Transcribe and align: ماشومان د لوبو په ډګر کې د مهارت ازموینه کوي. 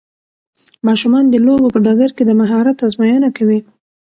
ماشومان 0.87 1.25
د 1.29 1.35
لوبو 1.45 1.67
په 1.73 1.79
ډګر 1.85 2.11
کې 2.17 2.23
د 2.25 2.31
مهارت 2.41 2.77
ازموینه 2.87 3.29
کوي. 3.37 3.59